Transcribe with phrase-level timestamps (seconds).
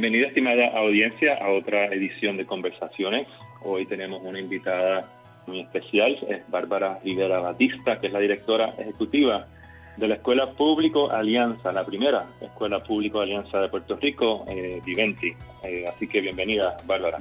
[0.00, 3.26] Bienvenida, estimada audiencia, a otra edición de Conversaciones.
[3.62, 5.10] Hoy tenemos una invitada
[5.48, 9.48] muy especial, es Bárbara Rivera Batista, que es la directora ejecutiva
[9.96, 15.32] de la Escuela Público Alianza, la primera Escuela Público Alianza de Puerto Rico, eh, Viventi.
[15.64, 17.18] Eh, así que bienvenida, Bárbara.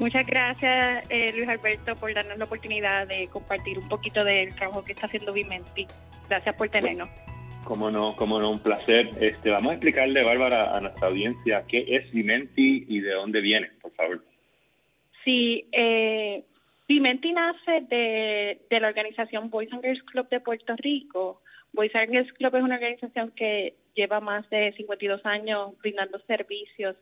[0.00, 4.82] Muchas gracias, eh, Luis Alberto, por darnos la oportunidad de compartir un poquito del trabajo
[4.82, 5.86] que está haciendo Viventi.
[6.28, 7.08] Gracias por tenernos.
[7.64, 9.10] Cómo no, cómo no, un placer.
[9.20, 13.70] Este, vamos a explicarle, Bárbara, a nuestra audiencia qué es Vimenti y de dónde viene,
[13.80, 14.24] por favor.
[15.24, 16.42] Sí, eh,
[16.88, 21.40] Vimenti nace de, la organización Boys and Girls Club de Puerto Rico.
[21.72, 26.96] Boys and Girls Club es una organización que lleva más de 52 años brindando servicios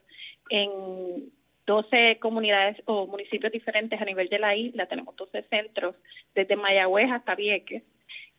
[0.50, 1.32] en
[1.66, 4.86] 12 comunidades o municipios diferentes a nivel de la isla.
[4.86, 5.94] Tenemos 12 centros,
[6.34, 7.82] desde Mayagüez hasta Vieques.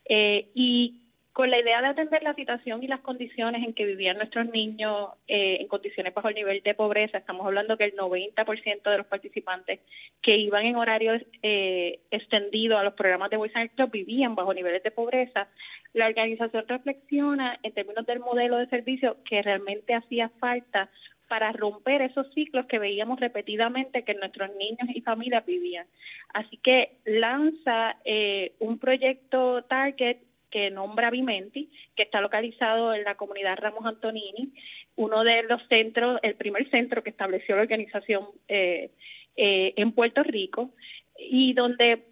[0.05, 1.01] Eh, y
[1.39, 5.11] con la idea de atender la situación y las condiciones en que vivían nuestros niños
[5.25, 7.19] eh, en condiciones bajo el nivel de pobreza.
[7.19, 9.79] Estamos hablando que el 90% de los participantes
[10.21, 14.53] que iban en horarios eh, extendidos a los programas de Boys and Club vivían bajo
[14.53, 15.47] niveles de pobreza.
[15.93, 20.89] La organización reflexiona en términos del modelo de servicio que realmente hacía falta
[21.29, 25.87] para romper esos ciclos que veíamos repetidamente que nuestros niños y familias vivían.
[26.33, 30.17] Así que lanza eh, un proyecto Target
[30.49, 34.53] que nombra Vimenti, que está localizado en la comunidad Ramos Antonini,
[34.95, 38.91] uno de los centros, el primer centro que estableció la organización eh,
[39.35, 40.71] eh, en Puerto Rico,
[41.17, 42.03] y donde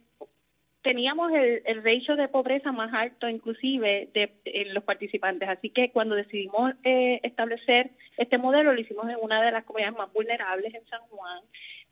[0.88, 4.32] teníamos el, el ratio de pobreza más alto inclusive de,
[4.72, 5.50] los participantes.
[5.50, 9.98] Así que cuando decidimos eh, establecer este modelo, lo hicimos en una de las comunidades
[9.98, 11.42] más vulnerables en San Juan,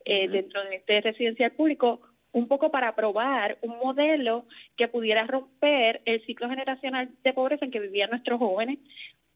[0.06, 2.00] eh, dentro de este residencial público,
[2.36, 4.44] un poco para probar un modelo
[4.76, 8.78] que pudiera romper el ciclo generacional de pobreza en que vivían nuestros jóvenes,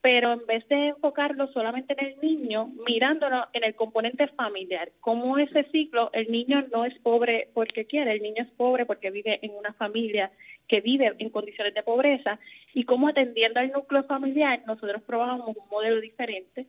[0.01, 5.37] pero en vez de enfocarlo solamente en el niño, mirándolo en el componente familiar, como
[5.37, 9.39] ese ciclo, el niño no es pobre porque quiere, el niño es pobre porque vive
[9.43, 10.29] en una familia
[10.67, 12.37] que vive en condiciones de pobreza,
[12.73, 16.67] y cómo atendiendo al núcleo familiar, nosotros probamos un modelo diferente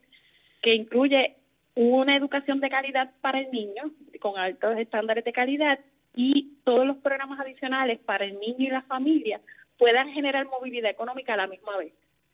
[0.61, 1.35] que incluye
[1.75, 3.91] una educación de calidad para el niño,
[4.21, 5.77] con altos estándares de calidad,
[6.15, 9.41] y todos los programas adicionales para el niño y la familia
[9.77, 11.93] puedan generar movilidad económica a la misma vez.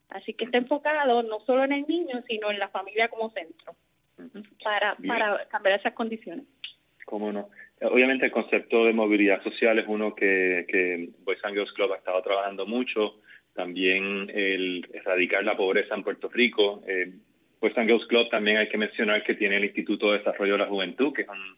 [0.09, 3.75] Así que está enfocado no solo en el niño, sino en la familia como centro,
[4.63, 6.45] para, para cambiar esas condiciones.
[7.05, 7.49] ¿Cómo no?
[7.81, 11.97] Obviamente el concepto de movilidad social es uno que, que Boys and Girls Club ha
[11.97, 13.15] estado trabajando mucho,
[13.53, 16.81] también el erradicar la pobreza en Puerto Rico.
[16.87, 17.11] Eh,
[17.61, 20.59] Boys and Girls Club también hay que mencionar que tiene el Instituto de Desarrollo de
[20.59, 21.57] la Juventud, que es un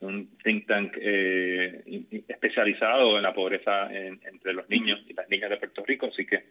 [0.00, 1.82] un think tank eh,
[2.28, 6.44] especializado en la pobreza entre los niños y las niñas de Puerto Rico, así que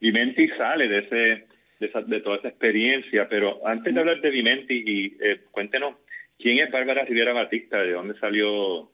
[0.00, 1.46] Vimenti sale de ese
[1.80, 5.96] de, de toda esa experiencia, pero antes de hablar de Vimenti, y, eh, cuéntenos
[6.38, 8.90] quién es Bárbara Rivera Batista, de dónde salió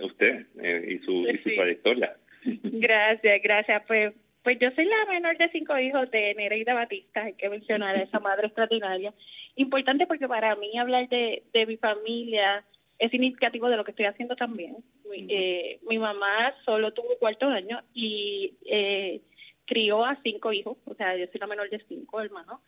[0.00, 2.16] usted eh, y su, y su trayectoria.
[2.44, 3.82] Gracias, gracias.
[3.86, 7.94] Pues pues yo soy la menor de cinco hijos de Nereida Batista, hay que mencionar
[7.94, 9.14] a esa madre extraordinaria.
[9.54, 12.64] Importante porque para mí hablar de, de mi familia,
[12.98, 14.76] es significativo de lo que estoy haciendo también.
[15.12, 19.20] Eh, mi mamá solo tuvo cuarto año y eh,
[19.64, 22.60] crió a cinco hijos, o sea, yo soy la menor de cinco hermanos.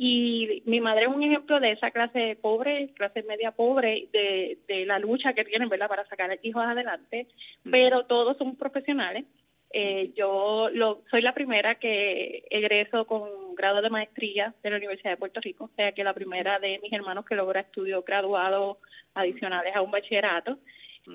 [0.00, 4.86] Y mi madre es un ejemplo de esa clase pobre, clase media pobre, de, de
[4.86, 7.26] la lucha que tienen, ¿verdad?, para sacar a hijos adelante,
[7.68, 9.24] pero todos son profesionales
[9.70, 15.10] eh, yo lo, soy la primera que egreso con grado de maestría de la Universidad
[15.10, 18.78] de Puerto Rico, o sea que la primera de mis hermanos que logra estudios graduados
[19.14, 20.58] adicionales a un bachillerato.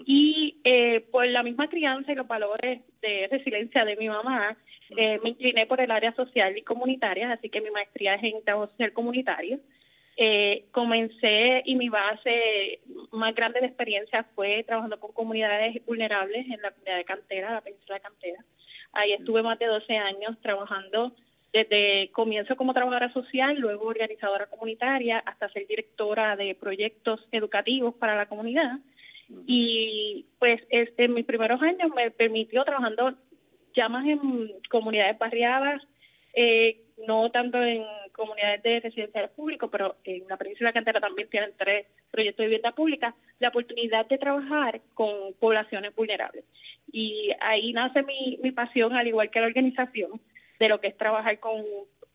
[0.05, 4.57] Y eh, por la misma crianza y los valores de resiliencia de mi mamá,
[4.97, 8.43] eh, me incliné por el área social y comunitaria, así que mi maestría es en
[8.43, 9.59] trabajo social comunitario.
[10.15, 12.81] Eh, comencé y mi base
[13.11, 17.61] más grande de experiencia fue trabajando con comunidades vulnerables en la comunidad de Cantera, la
[17.61, 18.45] península de Cantera.
[18.93, 21.13] Ahí estuve más de 12 años trabajando
[21.51, 28.15] desde comienzo como trabajadora social, luego organizadora comunitaria, hasta ser directora de proyectos educativos para
[28.15, 28.79] la comunidad.
[29.47, 33.15] Y pues este, en mis primeros años me permitió trabajando
[33.75, 35.81] ya más en comunidades barriadas,
[36.35, 37.83] eh, no tanto en
[38.13, 42.71] comunidades de residenciales públicos, pero en la península Cantera también tienen tres proyectos de vivienda
[42.71, 46.45] pública, la oportunidad de trabajar con poblaciones vulnerables.
[46.91, 50.21] Y ahí nace mi, mi pasión, al igual que la organización,
[50.59, 51.63] de lo que es trabajar con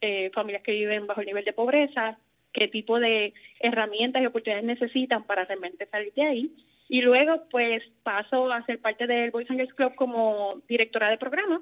[0.01, 2.19] eh, familias que viven bajo el nivel de pobreza,
[2.53, 6.53] qué tipo de herramientas y oportunidades necesitan para realmente salir de ahí.
[6.89, 11.19] Y luego, pues, paso a ser parte del Boys and Girls Club como directora de
[11.19, 11.61] programa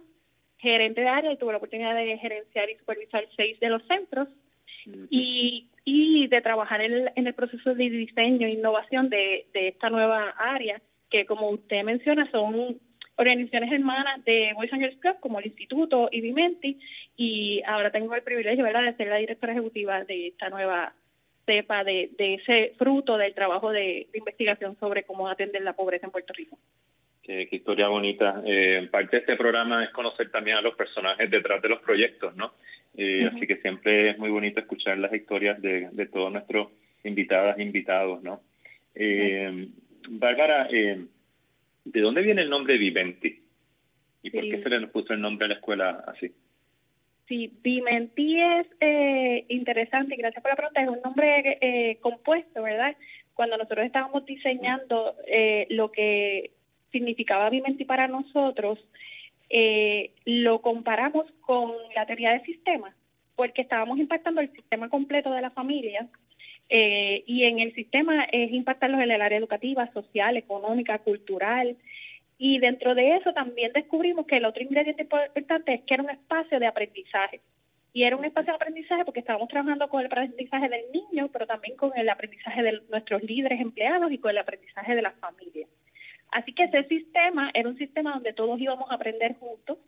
[0.58, 4.28] gerente de área y tuve la oportunidad de gerenciar y supervisar seis de los centros.
[5.10, 10.30] y, y de trabajar en el, proceso de diseño e innovación de, de esta nueva
[10.38, 10.80] área,
[11.10, 12.78] que como usted menciona son
[13.16, 16.78] organizaciones hermanas de Boys and Girls Club como el Instituto y Vimenti
[17.16, 18.84] y ahora tengo el privilegio ¿verdad?
[18.84, 20.94] de ser la directora ejecutiva de esta nueva
[21.46, 26.12] cepa de, de ese fruto del trabajo de, investigación sobre cómo atender la pobreza en
[26.12, 26.58] Puerto Rico.
[27.26, 28.40] Qué, historia bonita.
[28.46, 32.36] Eh, parte de este programa es conocer también a los personajes detrás de los proyectos,
[32.36, 32.52] ¿no?
[32.96, 36.68] Eh, así que siempre es muy bonito escuchar las historias de, de todos nuestros
[37.02, 38.42] invitadas e invitados, ¿no?
[38.94, 39.68] Eh,
[40.08, 41.04] Bárbara, eh,
[41.84, 43.42] ¿de dónde viene el nombre Viventi?
[44.22, 46.32] ¿Y por qué se le puso el nombre a la escuela así?
[47.26, 50.80] Sí, Vimenti es eh, interesante y gracias por la pregunta.
[50.80, 52.96] Es un nombre eh, compuesto, ¿verdad?
[53.34, 56.52] Cuando nosotros estábamos diseñando eh, lo que
[56.92, 58.78] significaba Vimenti para nosotros,
[59.50, 62.94] eh, lo comparamos con la teoría de sistema,
[63.36, 66.08] porque estábamos impactando el sistema completo de la familia
[66.68, 71.76] eh, y en el sistema es impactarlos en el área educativa, social, económica, cultural,
[72.38, 76.10] y dentro de eso también descubrimos que el otro ingrediente importante es que era un
[76.10, 77.40] espacio de aprendizaje.
[77.94, 81.46] Y era un espacio de aprendizaje porque estábamos trabajando con el aprendizaje del niño, pero
[81.46, 85.70] también con el aprendizaje de nuestros líderes empleados y con el aprendizaje de las familias.
[86.36, 89.78] Así que ese sistema era un sistema donde todos íbamos a aprender juntos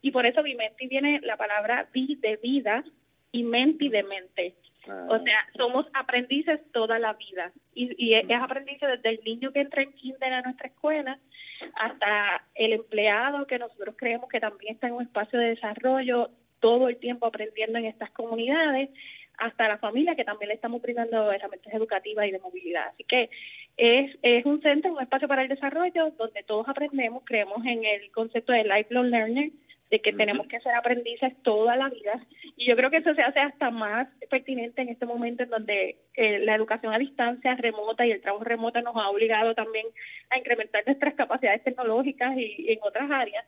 [0.00, 2.84] y por eso Vimenti viene la palabra vi de vida
[3.32, 4.54] y menti de mente.
[4.88, 5.08] Ah.
[5.08, 9.62] O sea, somos aprendices toda la vida y, y es, aprendiz desde el niño que
[9.62, 11.18] entra en kinder a nuestra escuela
[11.74, 16.88] hasta el empleado que nosotros creemos que también está en un espacio de desarrollo todo
[16.88, 18.90] el tiempo aprendiendo en estas comunidades
[19.40, 22.88] hasta la familia que también le estamos brindando herramientas educativas y de movilidad.
[22.88, 23.30] Así que
[23.76, 28.12] es, es un centro, un espacio para el desarrollo donde todos aprendemos, creemos en el
[28.12, 29.50] concepto de lifelong learner,
[29.90, 32.24] de que tenemos que ser aprendices toda la vida.
[32.56, 35.96] Y yo creo que eso se hace hasta más pertinente en este momento en donde
[36.14, 39.86] eh, la educación a distancia remota y el trabajo remoto nos ha obligado también
[40.28, 43.44] a incrementar nuestras capacidades tecnológicas y en otras áreas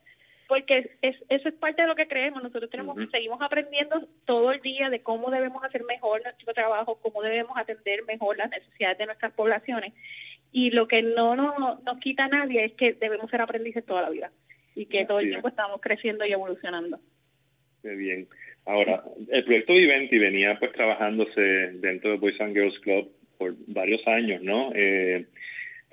[0.52, 2.42] porque es, eso es parte de lo que creemos.
[2.42, 7.22] Nosotros tenemos seguimos aprendiendo todo el día de cómo debemos hacer mejor nuestro trabajo, cómo
[7.22, 9.94] debemos atender mejor las necesidades de nuestras poblaciones.
[10.52, 14.02] Y lo que no nos, nos quita a nadie es que debemos ser aprendices toda
[14.02, 14.30] la vida
[14.74, 17.00] y que todo el tiempo estamos creciendo y evolucionando.
[17.82, 18.28] Muy bien.
[18.66, 21.40] Ahora, el proyecto Viventi venía pues trabajándose
[21.80, 24.70] dentro de Boys and Girls Club por varios años, ¿no?
[24.74, 25.24] Eh,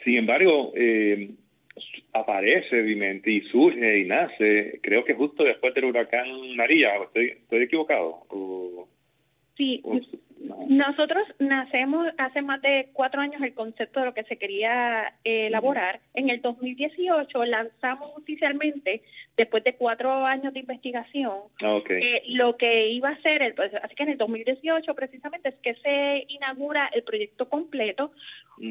[0.04, 1.30] sin embargo, eh,
[2.14, 7.64] aparece Vimenti y surge y nace, creo que justo después del huracán María, ¿estoy, estoy
[7.64, 8.24] equivocado?
[8.30, 8.88] O,
[9.56, 9.82] sí,
[10.40, 15.48] nosotros nacemos hace más de cuatro años el concepto de lo que se quería eh,
[15.48, 16.00] elaborar.
[16.14, 19.02] En el 2018 lanzamos oficialmente,
[19.36, 23.74] después de cuatro años de investigación, ah, eh, lo que iba a ser, el, pues,
[23.84, 28.12] así que en el 2018 precisamente es que se inaugura el proyecto completo.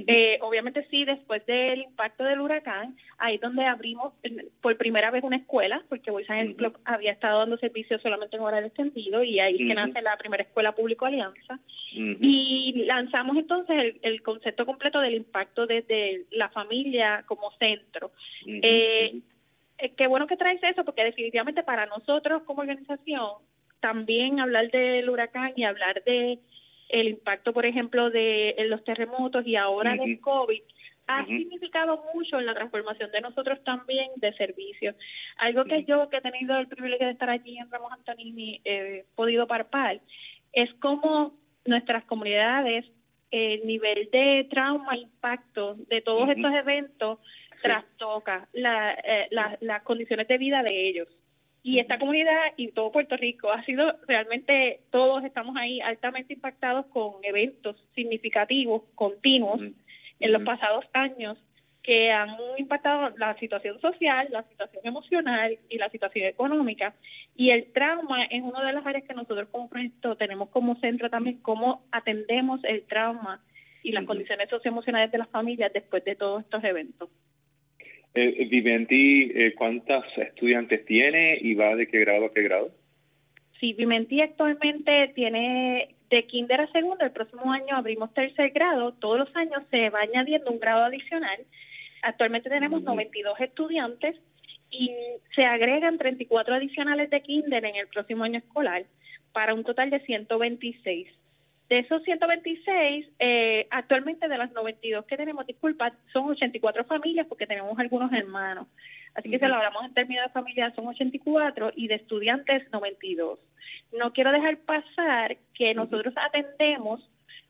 [0.07, 4.13] eh, obviamente sí, después del impacto del huracán, ahí donde abrimos
[4.61, 6.27] por primera vez una escuela, porque Boys
[6.57, 10.43] Club había estado dando servicios solamente en horario extendido y ahí que nace la primera
[10.43, 11.58] escuela público alianza.
[11.91, 18.13] Y lanzamos entonces el, concepto completo del impacto desde la familia como centro.
[18.47, 19.21] eh,
[19.79, 23.31] eh, qué bueno que traes eso, porque definitivamente para nosotros como organización,
[23.81, 26.39] también hablar del huracán y hablar de
[26.89, 30.61] el impacto, por ejemplo, de los terremotos y ahora del COVID,
[31.07, 34.95] ha significado mucho en la transformación de nosotros también de servicios.
[35.39, 39.05] Algo que yo, que he tenido el privilegio de estar allí en Ramos Antonini, he
[39.15, 40.01] podido parpar,
[40.53, 41.35] es como
[41.69, 42.85] nuestras comunidades,
[43.31, 47.19] el nivel de trauma, impacto de todos estos eventos
[47.63, 49.29] trastoca la, eh,
[49.61, 51.09] las condiciones de vida de ellos.
[51.63, 56.87] Y esta comunidad y todo Puerto Rico ha sido realmente, todos estamos ahí altamente impactados
[56.87, 59.61] con eventos significativos, continuos,
[60.21, 61.37] en los pasados años
[61.89, 66.95] que han impactado la situación social, la situación emocional y la situación económica.
[67.35, 71.09] Y el trauma es una de las áreas que nosotros como proyecto tenemos como centro
[71.09, 73.43] también, cómo atendemos el trauma
[73.83, 77.09] y las condiciones socioemocionales de las familias después de todos estos eventos.
[78.15, 82.71] Eh, Viventi, eh, ¿cuántas estudiantes tiene y va de qué grado a qué grado?
[83.61, 89.21] Sí, Viventi actualmente tiene de kinder a segundo, el próximo año abrimos tercer grado, todos
[89.21, 91.39] los años se va añadiendo un grado adicional
[92.03, 94.17] Actualmente tenemos 92 estudiantes
[94.71, 94.95] y
[95.35, 98.85] se agregan 34 adicionales de kinder en el próximo año escolar
[99.33, 101.09] para un total de 126.
[101.69, 107.47] De esos 126, eh, actualmente de las 92 que tenemos, disculpa, son 84 familias porque
[107.47, 108.67] tenemos algunos hermanos.
[109.15, 113.39] Así que si lo hablamos en términos de familias son 84 y de estudiantes 92.
[113.99, 117.07] No quiero dejar pasar que nosotros atendemos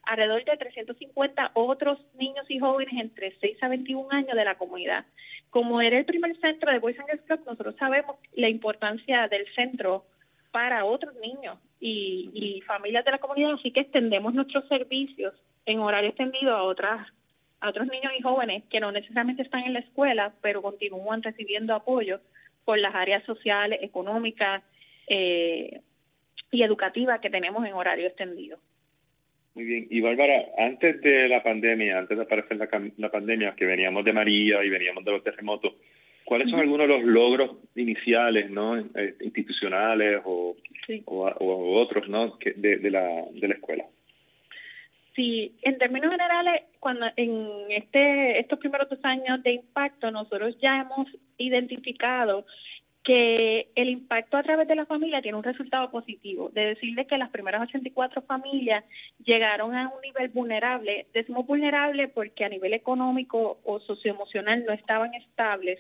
[0.09, 5.05] alrededor de 350 otros niños y jóvenes entre 6 a 21 años de la comunidad.
[5.51, 9.47] Como era el primer centro de Boys and Girls Club, nosotros sabemos la importancia del
[9.55, 10.07] centro
[10.51, 15.35] para otros niños y, familias de la comunidad, así que extendemos nuestros servicios
[15.67, 17.07] en horario extendido a otras
[17.61, 21.75] a otros niños y jóvenes que no necesariamente están en la escuela, pero continúan recibiendo
[21.75, 22.21] apoyo
[22.65, 24.63] por las áreas sociales, económicas
[25.09, 25.81] eh,
[26.53, 28.59] y educativas que tenemos en horario extendido.
[29.59, 29.89] Muy bien.
[29.91, 34.13] Y Bárbara, antes de la pandemia, antes de aparecer la, la pandemia, que veníamos de
[34.13, 35.75] María y veníamos de los terremotos,
[36.25, 40.55] ¿cuáles son algunos de los logros iniciales, no, eh, institucionales o,
[41.07, 43.85] o, otros, no, que de, de, la, de la escuela?
[45.17, 50.83] Sí, en términos generales, cuando en este estos primeros dos años de impacto, nosotros ya
[50.83, 52.47] hemos identificado
[53.09, 57.17] que el impacto a través de la familia tiene un resultado positivo, de decirle que
[57.17, 58.85] las primeras 84 familias
[59.25, 65.15] llegaron a un nivel vulnerable, decimos vulnerable porque a nivel económico o socioemocional no estaban
[65.15, 65.79] estables,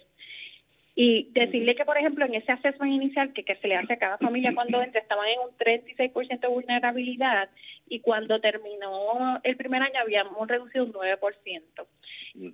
[0.94, 3.98] y decirle que, por ejemplo, en ese assessment inicial que, que se le hace a
[3.98, 7.50] cada familia cuando entra, estaban en un 36% de vulnerabilidad
[7.90, 11.62] y cuando terminó el primer año habíamos reducido un 9%.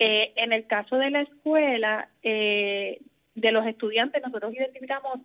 [0.00, 2.98] Eh, en el caso de la escuela, eh,
[3.34, 5.20] de los estudiantes, nosotros identificamos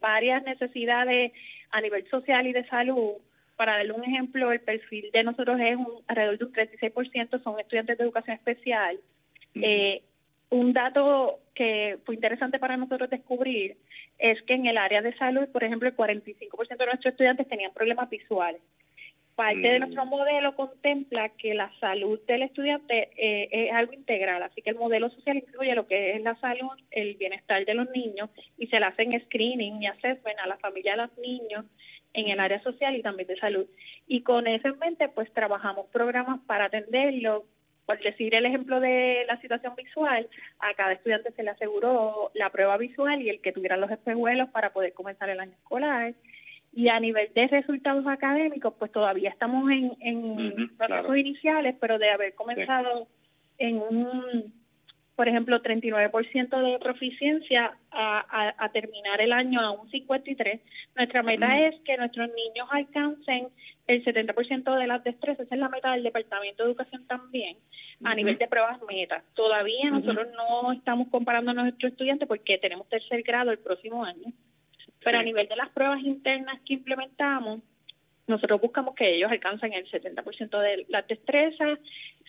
[0.00, 1.32] varias necesidades
[1.70, 3.14] a nivel social y de salud.
[3.56, 7.60] Para darle un ejemplo, el perfil de nosotros es un, alrededor de un 36% son
[7.60, 8.98] estudiantes de educación especial.
[9.54, 10.02] Eh,
[10.50, 13.76] un dato que fue interesante para nosotros descubrir
[14.18, 17.72] es que en el área de salud, por ejemplo, el 45% de nuestros estudiantes tenían
[17.72, 18.60] problemas visuales.
[19.34, 19.80] Parte de mm.
[19.80, 24.76] nuestro modelo contempla que la salud del estudiante eh, es algo integral, así que el
[24.76, 28.78] modelo social incluye lo que es la salud, el bienestar de los niños y se
[28.78, 31.64] le hacen screening y assessment a la familia de los niños
[32.12, 33.66] en el área social y también de salud.
[34.06, 37.44] Y con eso en mente, pues trabajamos programas para atenderlo.
[37.86, 40.26] Por decir el ejemplo de la situación visual,
[40.60, 44.48] a cada estudiante se le aseguró la prueba visual y el que tuviera los espejuelos
[44.50, 46.14] para poder comenzar el año escolar
[46.74, 52.10] y a nivel de resultados académicos, pues todavía estamos en, en procesos iniciales, pero de
[52.10, 53.06] haber comenzado
[53.58, 54.52] en un,
[55.14, 60.60] por ejemplo, 39% de proficiencia a, a, terminar el año a un 53%.
[60.96, 63.48] Nuestra meta es que nuestros niños alcancen
[63.86, 67.56] el 70% de las destrezas, esa es la meta del Departamento de Educación también,
[68.02, 69.22] a nivel de pruebas metas.
[69.34, 74.32] Todavía nosotros no estamos comparando a nuestros estudiantes porque tenemos tercer grado el próximo año
[75.04, 77.60] pero a nivel de las pruebas internas que implementamos,
[78.26, 81.78] nosotros buscamos que ellos alcancen el 70% de las destrezas,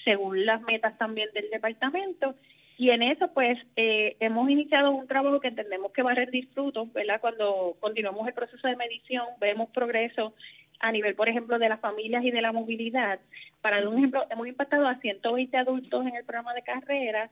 [0.04, 2.36] según las metas también del departamento.
[2.78, 6.48] Y en eso, pues, eh, hemos iniciado un trabajo que entendemos que va a rendir
[6.50, 7.22] frutos, ¿verdad?
[7.22, 10.34] Cuando continuamos el proceso de medición, vemos progreso
[10.80, 13.20] a nivel, por ejemplo, de las familias y de la movilidad.
[13.62, 17.30] Para dar un ejemplo, hemos impactado a 120 adultos en el programa de carrera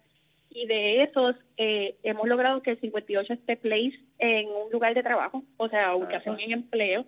[0.54, 5.04] y de esos eh, hemos logrado que el 58 esté place en un lugar de
[5.04, 7.06] trabajo, o sea, ubicación en empleo.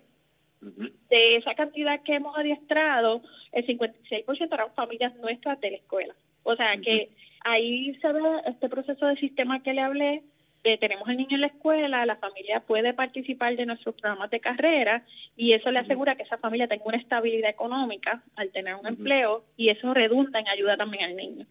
[1.10, 3.22] De esa cantidad que hemos adiestrado,
[3.52, 6.14] el 56% eran familias nuestras de la escuela.
[6.42, 7.10] O sea, que
[7.44, 10.22] ahí se ve este proceso de sistema que le hablé,
[10.64, 14.40] de tenemos el niño en la escuela, la familia puede participar de nuestros programas de
[14.40, 15.04] carrera
[15.36, 19.44] y eso le asegura que esa familia tenga una estabilidad económica al tener un empleo
[19.56, 21.46] y eso redunda en ayuda también al niño.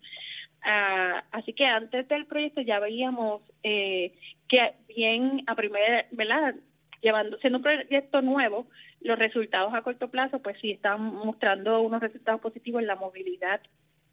[0.61, 4.13] Ah, así que antes del proyecto ya veíamos eh,
[4.49, 6.55] que bien a primera, ¿verdad?
[7.01, 8.67] Llevando, siendo un proyecto nuevo,
[9.01, 13.61] los resultados a corto plazo, pues sí están mostrando unos resultados positivos en la movilidad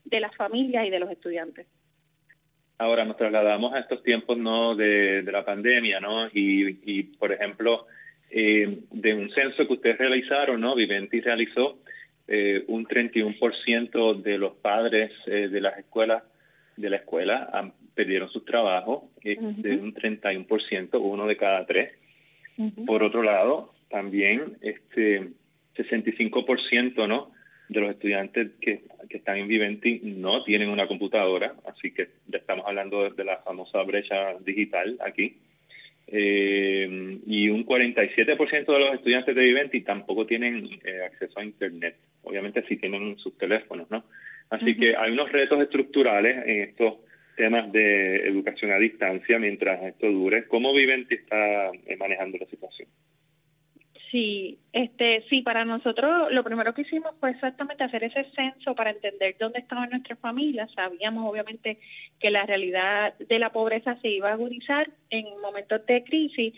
[0.05, 1.67] de las familias y de los estudiantes.
[2.79, 6.27] Ahora nos trasladamos a estos tiempos no de, la pandemia, ¿no?
[6.27, 7.87] Y, y por ejemplo,
[8.35, 10.75] eh, de un censo que ustedes realizaron, ¿no?
[10.75, 11.79] Viventi realizó
[12.27, 16.23] eh, un 31% de los padres eh, de las escuelas
[16.83, 21.93] de la escuela perdieron sus trabajos, de un 31%, uno de cada tres.
[22.87, 25.31] Por otro lado, también este
[25.77, 27.33] 65% ¿no?
[27.69, 32.39] de los estudiantes que, que están en Viventi no tienen una computadora, así que ya
[32.39, 35.37] estamos hablando de, la famosa brecha digital aquí.
[36.09, 41.97] Eh, y un 47% de los estudiantes de Viventi tampoco tienen eh, acceso a Internet.
[42.25, 44.05] Obviamente sí tienen sus teléfonos, ¿no?
[44.53, 46.97] Así que hay unos retos estructurales en estos
[47.37, 50.47] temas de educación a distancia mientras esto dure.
[50.47, 52.87] ¿Cómo Viventi está eh, manejando la situación?
[54.11, 58.91] Sí, este, sí, para nosotros lo primero que hicimos fue exactamente hacer ese censo para
[58.91, 60.71] entender dónde estaban nuestras familias.
[60.75, 61.79] Sabíamos obviamente
[62.21, 66.53] que la realidad de la pobreza se iba a agudizar en momentos de crisis.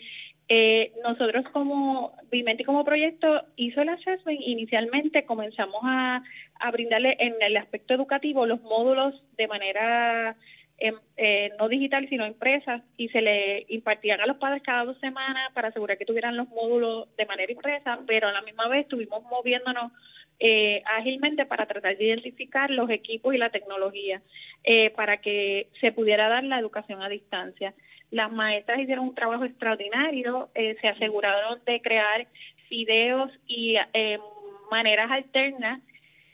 [0.47, 6.23] Eh, nosotros como Vimenti como proyecto hizo el assessment inicialmente comenzamos a,
[6.59, 10.35] a brindarle en el aspecto educativo los módulos de manera
[10.77, 15.51] eh, no digital, sino impresas, y se le impartían a los padres cada dos semanas
[15.53, 19.23] para asegurar que tuvieran los módulos de manera impresa, pero a la misma vez estuvimos
[19.23, 19.93] moviéndonos
[20.39, 24.21] eh, ágilmente para tratar de identificar los equipos y la tecnología
[24.65, 27.73] eh, para que se pudiera dar la educación a distancia.
[28.11, 32.27] Las maestras hicieron un trabajo extraordinario, eh, se aseguraron de crear
[32.69, 33.75] videos y
[34.71, 35.81] maneras alternas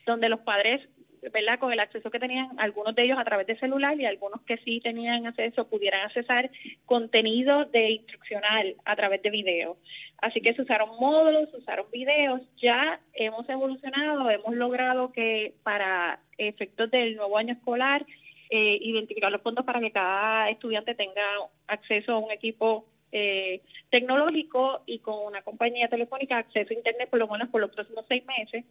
[0.05, 0.81] donde los padres
[1.29, 1.59] ¿verdad?
[1.59, 4.57] Con el acceso que tenían algunos de ellos a través de celular y algunos que
[4.57, 6.49] sí tenían acceso pudieran accesar
[6.85, 9.77] contenido de instruccional a través de video.
[10.17, 16.19] Así que se usaron módulos, se usaron videos, ya hemos evolucionado, hemos logrado que para
[16.37, 18.05] efectos del nuevo año escolar
[18.51, 21.23] eh, identificar los fondos para que cada estudiante tenga
[21.67, 27.19] acceso a un equipo eh, tecnológico y con una compañía telefónica acceso a Internet por
[27.19, 28.65] lo menos por los próximos seis meses.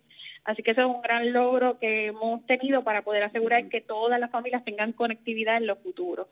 [0.44, 4.20] Así que eso es un gran logro que hemos tenido para poder asegurar que todas
[4.20, 6.26] las familias tengan conectividad en los futuros.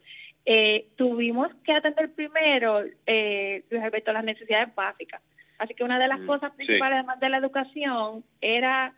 [0.47, 5.21] Eh, tuvimos que atender primero, eh, respecto a las necesidades básicas.
[5.59, 8.95] Así que una de las mm, cosas principales, además de la educación, era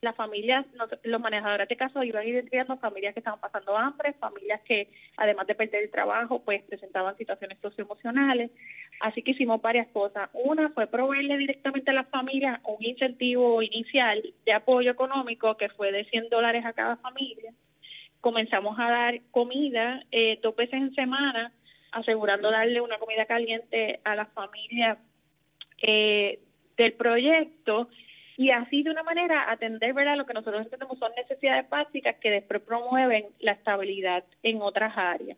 [0.00, 0.64] las familias,
[1.02, 5.56] los manejadores de casos iban identificando familias que estaban pasando hambre, familias que además de
[5.56, 8.50] perder el trabajo, pues presentaban situaciones socioemocionales.
[9.00, 10.30] Así que hicimos varias cosas.
[10.32, 15.90] Una fue proveerle directamente a las familias un incentivo inicial de apoyo económico que fue
[15.90, 17.52] de 100 dólares a cada familia.
[18.20, 21.52] Comenzamos a dar comida eh, dos veces en semana,
[21.90, 24.98] asegurando darle una comida caliente a las familias
[25.82, 26.38] eh,
[26.76, 27.88] del proyecto
[28.38, 30.16] y así de una manera atender ¿verdad?
[30.16, 35.36] lo que nosotros entendemos son necesidades básicas que después promueven la estabilidad en otras áreas.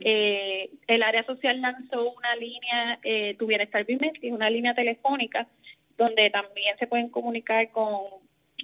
[0.00, 5.46] Eh, el área social lanzó una línea, eh, Tu Bienestar Bimenti, una línea telefónica
[5.96, 8.00] donde también se pueden comunicar con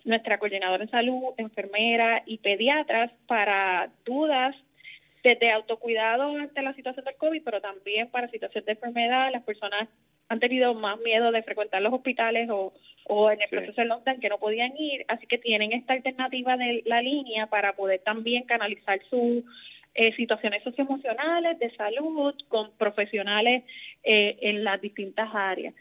[0.04, 4.56] nuestra coordinadora en salud, enfermera y pediatras para dudas
[5.22, 9.30] desde autocuidado ante la situación del COVID, pero también para situaciones de enfermedad.
[9.30, 9.88] Las personas
[10.28, 12.72] han tenido más miedo de frecuentar los hospitales o,
[13.04, 16.56] o en el proceso de lockdown que no podían ir, así que tienen esta alternativa
[16.56, 19.44] de la línea para poder también canalizar sus
[19.94, 23.64] eh, situaciones socioemocionales, de salud, con profesionales
[24.02, 25.74] eh, en las distintas áreas.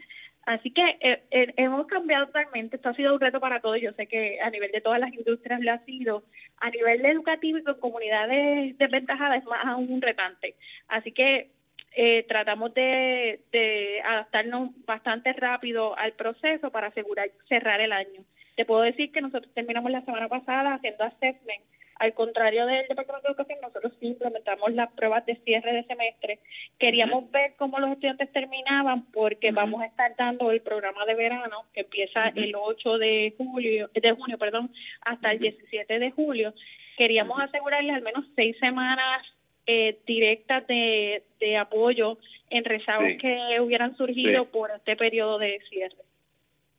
[0.46, 4.06] Así que eh, hemos cambiado totalmente, esto ha sido un reto para todos, yo sé
[4.06, 6.24] que a nivel de todas las industrias lo ha sido,
[6.58, 10.56] a nivel educativo y con comunidades desventajadas es más aún un retante.
[10.88, 11.50] Así que
[11.96, 18.22] eh, tratamos de, de adaptarnos bastante rápido al proceso para asegurar cerrar el año.
[18.56, 21.64] Te puedo decir que nosotros terminamos la semana pasada haciendo assessment.
[21.98, 26.40] Al contrario del Departamento de Educación, nosotros sí implementamos las pruebas de cierre de semestre.
[26.78, 31.64] Queríamos ver cómo los estudiantes terminaban porque vamos a estar dando el programa de verano
[31.74, 36.54] que empieza el 8 de julio, de junio, perdón, hasta el 17 de julio.
[36.98, 39.26] Queríamos asegurarles al menos seis semanas
[39.68, 42.18] eh, directas de, de apoyo
[42.50, 45.96] en rezagos que hubieran surgido por este periodo de cierre.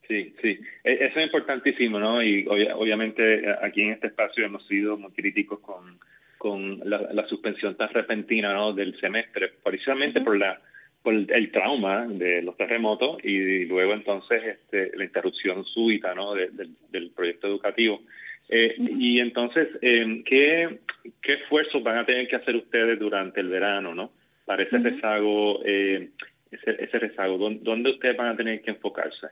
[0.09, 2.22] Sí, sí, e, eso es importantísimo, ¿no?
[2.22, 5.99] Y obviamente eh, aquí en este espacio hemos sido muy críticos con,
[6.38, 8.72] con la, suspensión tan repentina, ¿no?
[8.72, 10.61] Del semestre, precisamente por la
[11.03, 16.35] por el trauma de los terremotos y luego entonces este, la interrupción súbita, ¿no?
[16.35, 18.03] del proyecto educativo.
[18.49, 20.79] Eh, y entonces, eh, ¿qué,
[21.23, 24.12] ¿qué esfuerzos van a tener que hacer ustedes durante el verano, no?
[24.45, 26.11] Para ese rezago, eh,
[26.51, 29.29] ese, ese rezago, ¿dónde ustedes van a tener que enfocarse?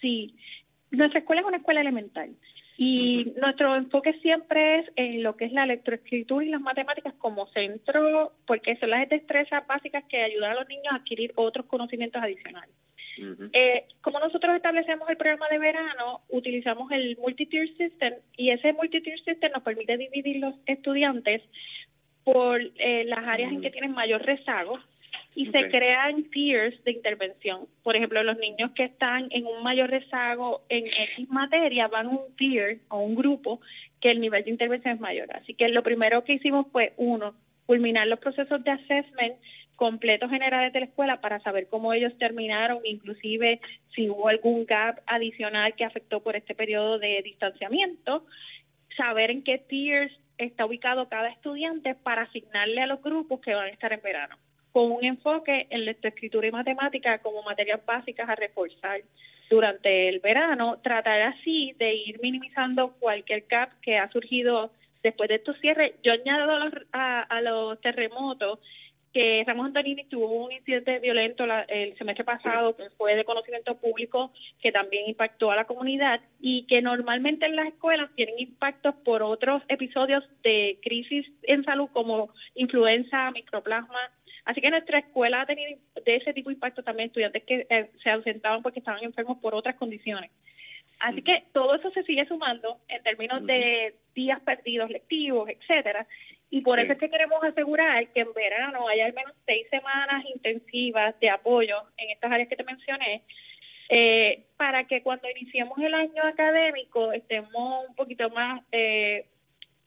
[0.00, 0.34] Sí,
[0.90, 2.30] nuestra escuela es una escuela elemental
[2.76, 7.46] y nuestro enfoque siempre es en lo que es la electroescritura y las matemáticas como
[7.48, 12.20] centro, porque son las destrezas básicas que ayudan a los niños a adquirir otros conocimientos
[12.20, 12.74] adicionales.
[13.52, 19.18] Eh, como nosotros establecemos el programa de verano, utilizamos el multi-tier system y ese multi-tier
[19.20, 21.42] system nos permite dividir los estudiantes
[22.24, 24.78] por eh, las áreas en que tienen mayor rezago
[25.34, 27.66] y se crean tiers de intervención.
[27.82, 32.10] Por ejemplo, los niños que están en un mayor rezago en X materia van a
[32.10, 33.60] un tier o un grupo
[34.00, 35.34] que el nivel de intervención es mayor.
[35.34, 37.34] Así que lo primero que hicimos fue, uno,
[37.66, 39.34] culminar los procesos de assessment
[39.76, 43.60] completos generales de la escuela para saber cómo ellos terminaron, inclusive
[43.94, 48.24] si hubo algún gap adicional que afectó por este periodo de distanciamiento,
[48.96, 53.66] saber en qué tiers está ubicado cada estudiante para asignarle a los grupos que van
[53.66, 54.36] a estar en verano.
[54.72, 59.02] con un enfoque en lectoescritura y matemática como materias básicas a reforzar
[59.48, 65.36] durante el verano, tratar así de ir minimizando cualquier gap que ha surgido después de
[65.36, 65.92] estos cierres.
[66.02, 66.50] Yo añado
[66.92, 68.58] a a los terremotos
[69.14, 74.32] que Ramón Antonini tuvo un incidente violento el semestre pasado que fue de conocimiento público
[74.60, 79.22] que también impactó a la comunidad y que normalmente en las escuelas tienen impactos por
[79.22, 84.10] otros episodios de crisis en salud como influenza, microplasma.
[84.46, 87.90] Así que nuestra escuela ha tenido de ese tipo de impacto también estudiantes que eh,
[88.02, 90.32] se ausentaban porque estaban enfermos por otras condiciones.
[90.98, 96.06] Así que todo eso se sigue sumando en términos de días perdidos lectivos, etcétera,
[96.54, 100.24] y por eso es que queremos asegurar que en verano haya al menos seis semanas
[100.32, 103.22] intensivas de apoyo en estas áreas que te mencioné,
[103.88, 109.26] eh, para que cuando iniciemos el año académico estemos un poquito más eh,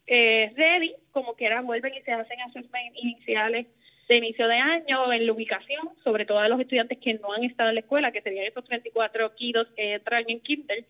[0.08, 3.67] eh, ready, como quieran, vuelven y se hacen assessment iniciales
[4.10, 7.45] de inicio de año en la ubicación, sobre todo a los estudiantes que no han
[7.45, 10.84] estado en la escuela, que serían esos 34 kilos que entran en Kindle,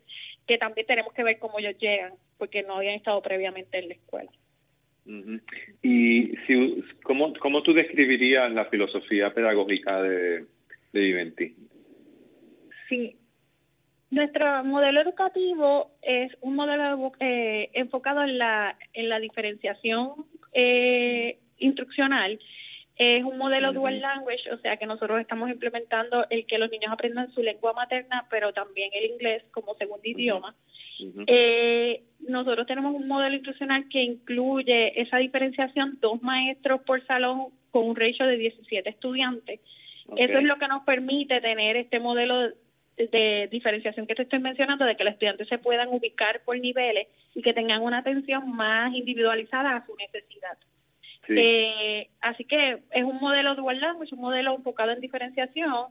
[0.48, 3.94] que también tenemos que ver cómo ellos llegan, porque no habían estado previamente en la
[3.94, 4.32] escuela.
[5.82, 10.46] ¿Y si, ¿cómo, cómo tú describirías la filosofía pedagógica de,
[10.94, 11.56] de Viventi?
[12.90, 13.16] Sí,
[14.10, 22.40] nuestro modelo educativo es un modelo eh, enfocado en la, en la diferenciación eh, instruccional.
[22.98, 26.92] Es un modelo dual language, o sea que nosotros estamos implementando el que los niños
[26.92, 30.56] aprendan su lengua materna, pero también el inglés como segundo idioma.
[31.28, 37.88] Eh, nosotros tenemos un modelo instruccional que incluye esa diferenciación, dos maestros por salón con
[37.88, 39.60] un ratio de 17 estudiantes.
[40.16, 42.52] Eso es lo que nos permite tener este modelo
[42.98, 47.08] de, diferenciación que te estoy mencionando, de que los estudiantes se puedan ubicar por niveles
[47.36, 50.58] y que tengan una atención más individualizada a su necesidad.
[51.30, 55.88] Eh, así que es un modelo dual language, un modelo enfocado en diferenciación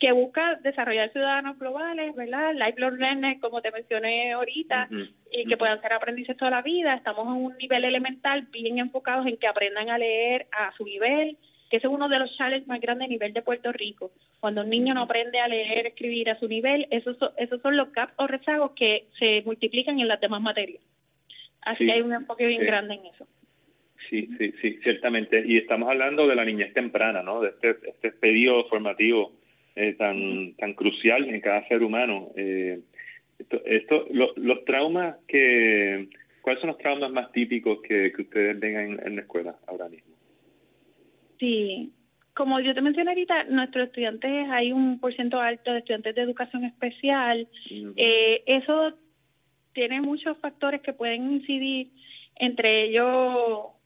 [0.00, 2.54] que busca desarrollar ciudadanos globales, ¿verdad?
[2.54, 4.88] Lifelong learners, como te mencioné ahorita,
[5.30, 6.94] y que puedan ser aprendices toda la vida.
[6.94, 11.36] Estamos en un nivel elemental bien enfocados en que aprendan a leer a su nivel,
[11.68, 14.10] que ese es uno de los challenges más grandes a nivel de Puerto Rico.
[14.40, 17.76] Cuando un niño no aprende a leer, escribir a su nivel, esos son, esos son
[17.76, 20.82] los gaps o rezagos que se multiplican en las demás materias.
[21.60, 23.26] Así que hay un enfoque bien grande en eso.
[24.10, 25.42] Sí, sí, sí, ciertamente.
[25.46, 27.40] Y estamos hablando de la niñez temprana, ¿no?
[27.40, 29.32] De este, este periodo formativo
[29.76, 32.32] eh, tan, tan crucial en cada ser humano.
[32.34, 32.80] Eh,
[33.38, 36.08] esto, esto los traumas que,
[36.42, 40.12] ¿cuáles son los traumas más típicos que, que ustedes ven en, la escuela ahora mismo?
[41.38, 41.92] Sí,
[42.34, 46.64] como yo te mencioné ahorita, nuestros estudiantes, hay un porcentaje alto de estudiantes de educación
[46.64, 47.46] especial.
[47.96, 48.92] eh, eso
[49.72, 51.90] tiene muchos factores que pueden incidir,
[52.34, 53.79] entre ellos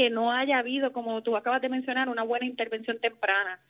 [0.00, 3.60] que no haya habido, como tú acabas de mencionar, una buena intervención temprana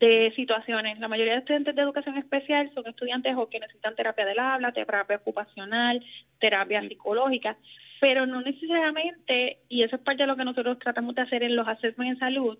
[0.00, 0.98] de situaciones.
[0.98, 4.72] La mayoría de estudiantes de educación especial son estudiantes o que necesitan terapia del habla,
[4.72, 6.04] terapia ocupacional,
[6.40, 7.56] terapia psicológica,
[8.00, 11.54] pero no necesariamente, y eso es parte de lo que nosotros tratamos de hacer en
[11.54, 12.58] los assessments en salud,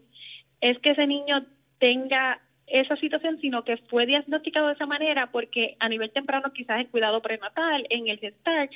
[0.61, 1.45] es que ese niño
[1.81, 6.79] tenga esa situación, sino que fue diagnosticado de esa manera porque a nivel temprano quizás
[6.79, 8.71] el cuidado prenatal, en el gestar,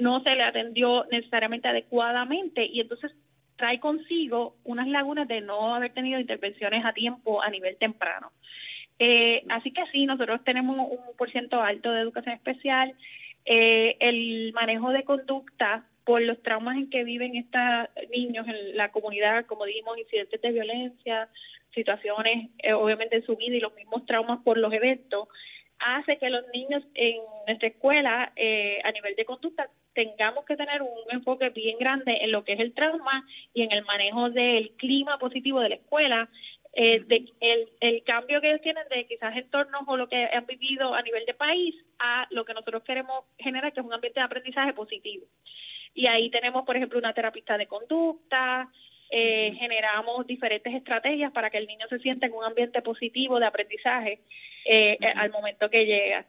[0.00, 3.12] no se le atendió necesariamente adecuadamente y entonces
[3.56, 8.32] trae consigo unas lagunas de no haber tenido intervenciones a tiempo a nivel temprano.
[8.98, 12.94] Eh, así que sí, nosotros tenemos un por ciento alto de educación especial.
[13.44, 17.60] Eh, el manejo de conducta por los traumas en que viven estos
[18.10, 21.28] niños en la comunidad, como dijimos, incidentes de violencia,
[21.74, 25.28] situaciones eh, obviamente en su vida y los mismos traumas por los eventos,
[25.78, 30.82] hace que los niños en nuestra escuela eh, a nivel de conducta tengamos que tener
[30.82, 34.70] un enfoque bien grande en lo que es el trauma y en el manejo del
[34.72, 36.28] clima positivo de la escuela,
[36.72, 37.24] eh, de
[37.80, 41.24] el, cambio que ellos tienen de quizás entornos o lo que han vivido a nivel
[41.24, 45.24] de país a lo que nosotros queremos generar, que es un ambiente de aprendizaje positivo.
[45.94, 48.68] Y ahí tenemos, por ejemplo, una terapista de conducta,
[49.10, 53.46] eh, generamos diferentes estrategias para que el niño se sienta en un ambiente positivo de
[53.46, 54.18] aprendizaje
[54.64, 56.26] eh, al momento que llega.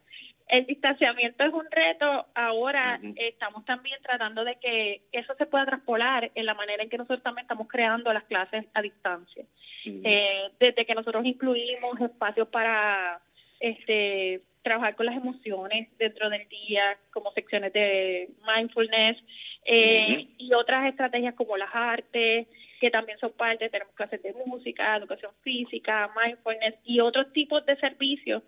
[0.48, 2.28] El distanciamiento es un reto.
[2.36, 6.98] Ahora estamos también tratando de que eso se pueda traspolar en la manera en que
[6.98, 9.46] nosotros también estamos creando las clases a distancia.
[9.86, 13.20] eh, desde que nosotros incluimos espacios para
[13.60, 19.18] este trabajar con las emociones dentro del día, como secciones de mindfulness
[19.64, 22.48] eh, y otras estrategias como las artes,
[22.80, 27.76] que también son parte, tenemos clases de música, educación física, mindfulness y otros tipos de
[27.78, 28.42] servicios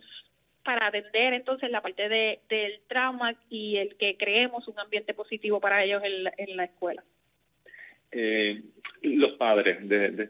[0.67, 5.61] para atender entonces la parte de, del trauma y el que creemos un ambiente positivo
[5.61, 7.05] para ellos en la, en la escuela.
[8.11, 8.61] eh,
[9.01, 10.29] los padres de,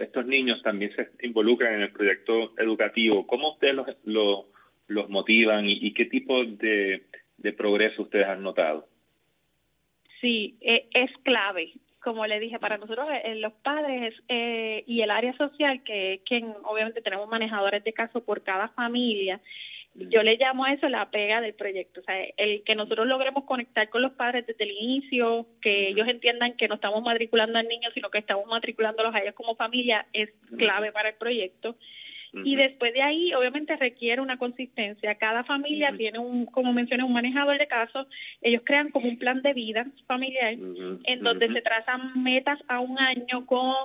[0.00, 3.26] estos niños también se involucran en el proyecto educativo.
[3.26, 4.46] ¿Cómo ustedes los,
[4.86, 7.02] los, motivan y, qué tipo de,
[7.56, 8.86] progreso ustedes han notado?
[10.20, 11.72] Sí, e, es clave.
[12.02, 16.44] Como le dije, para nosotros eh, los padres eh, y el área social, que, que
[16.64, 19.40] obviamente tenemos manejadores de caso por cada familia,
[19.94, 23.44] yo le llamo a eso la pega del proyecto, o sea, el que nosotros logremos
[23.44, 27.68] conectar con los padres desde el inicio, que ellos entiendan que no estamos matriculando al
[27.68, 31.76] niño, sino que estamos matriculándolos a ellos como familia, es clave para el proyecto.
[32.34, 35.14] Y después de ahí, obviamente, requiere una consistencia.
[35.16, 38.06] Cada familia tiene un, como mencioné, un manejador de casos.
[38.40, 42.98] Ellos crean como un plan de vida familiar en donde se trazan metas a un
[42.98, 43.76] año con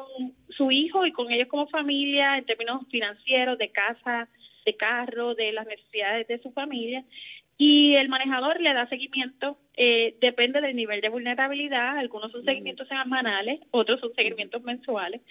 [0.50, 4.30] su hijo y con ellos como familia en términos financieros, de casa,
[4.66, 7.04] de carro, de las necesidades de su familia.
[7.58, 12.88] Y el manejador le da seguimiento, eh, depende del nivel de vulnerabilidad, algunos son seguimientos
[12.88, 15.22] semanales, otros son seguimientos mensuales,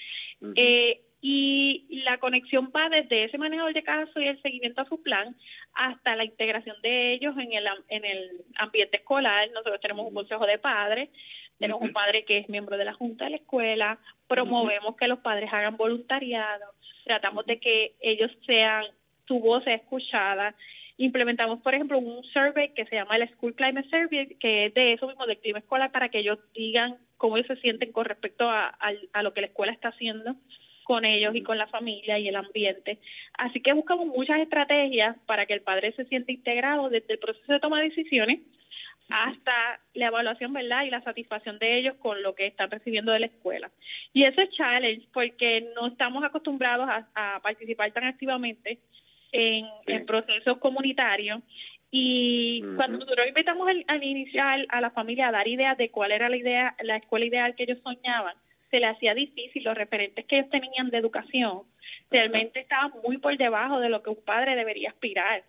[0.57, 1.55] eh, y
[2.06, 5.36] la conexión va desde ese manejador de caso y el seguimiento a su plan
[5.74, 9.50] hasta la integración de ellos en el, en el ambiente escolar.
[9.50, 11.10] Nosotros tenemos un consejo de padres,
[11.58, 15.18] tenemos un padre que es miembro de la junta de la escuela, promovemos que los
[15.18, 16.64] padres hagan voluntariado,
[17.04, 18.86] tratamos de que ellos sean
[19.26, 20.54] su voz sea escuchada.
[20.98, 24.92] Implementamos, por ejemplo, un survey que se llama el School Climate Survey, que es de
[24.92, 28.48] eso mismo, del clima escolar, para que ellos digan cómo ellos se sienten con respecto
[28.48, 28.68] a,
[29.12, 30.36] a, lo que la escuela está haciendo
[30.87, 32.99] con ellos y con la familia y el ambiente.
[33.37, 37.53] Así que buscamos muchas estrategias para que el padre se sienta integrado desde el proceso
[37.53, 38.40] de toma de decisiones
[39.09, 40.85] hasta la evaluación, ¿verdad?
[40.85, 43.70] Y la satisfacción de ellos con lo que están recibiendo de la escuela.
[44.12, 48.79] Y eso es challenge porque no estamos acostumbrados a participar tan activamente
[49.33, 51.42] en, procesos comunitarios
[51.90, 56.29] y cuando nosotros invitamos al, inicial a la familia a dar ideas de cuál era
[56.29, 58.35] la idea, la escuela ideal que ellos soñaban,
[58.70, 59.64] se le hacía difícil.
[59.64, 61.62] Los referentes que ellos tenían de educación
[62.11, 65.42] realmente estaban muy por debajo de lo que un padre debería aspirar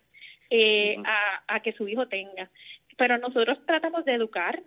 [0.50, 2.50] eh, a, a que su hijo tenga.
[2.96, 4.60] Pero nosotros tratamos de educar,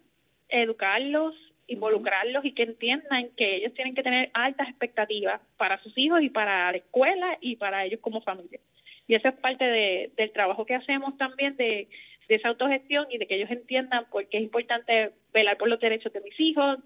[0.49, 1.35] educarlos,
[1.67, 6.29] involucrarlos y que entiendan que ellos tienen que tener altas expectativas para sus hijos y
[6.29, 8.59] para la escuela y para ellos como familia.
[9.07, 11.87] Y eso es parte de, del trabajo que hacemos también de,
[12.27, 16.13] esa autogestión y de que ellos entiendan por qué es importante velar por los derechos
[16.13, 16.79] de mis hijos,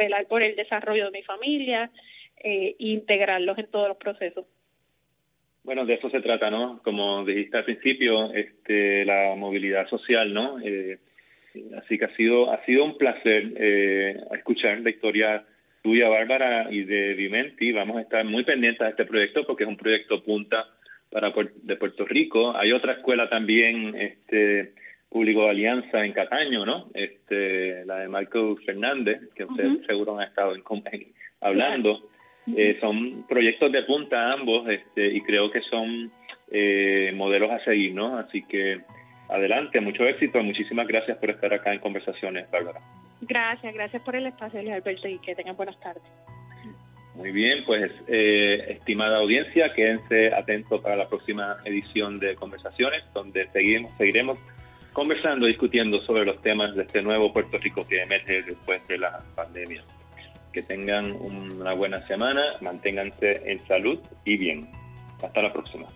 [0.00, 1.90] velar por el desarrollo de mi familia
[2.42, 4.46] eh, integrarlos en todos los procesos.
[5.62, 6.80] Bueno, de eso se trata, ¿no?
[6.82, 10.58] Como dijiste al principio, este, la movilidad social, ¿no?
[10.64, 10.98] Eh,
[11.76, 15.44] así que ha sido ha sido un placer eh, escuchar la historia
[15.82, 17.72] tuya, Bárbara, y de Vimenti.
[17.72, 20.66] Vamos a estar muy pendientes de este proyecto porque es un proyecto punta
[21.10, 21.32] para
[21.62, 22.56] de Puerto Rico.
[22.56, 24.72] Hay otra escuela también, este
[25.10, 26.86] público de Alianza en Cataño, ¿no?
[26.94, 30.62] Este, la de Marco Fernández, que ustedes seguro han estado en,
[31.40, 32.08] hablando.
[32.56, 36.10] Eh, son proyectos de punta ambos, este, y creo que son
[36.50, 38.16] eh, modelos a seguir, ¿no?
[38.18, 38.80] Así que
[39.28, 42.80] adelante, mucho éxito, muchísimas gracias por estar acá en Conversaciones, Bárbara.
[43.20, 46.02] Gracias, gracias por el espacio, Luis Alberto, y que tengan buenas tardes.
[47.14, 53.46] Muy bien, pues eh, estimada audiencia, quédense atentos para la próxima edición de Conversaciones, donde
[53.48, 54.38] seguimos, seguiremos
[54.92, 59.22] conversando, discutiendo sobre los temas de este nuevo Puerto Rico que emerge después de la
[59.34, 59.82] pandemia.
[60.52, 64.68] Que tengan una buena semana, manténganse en salud y bien.
[65.22, 65.86] Hasta la próxima.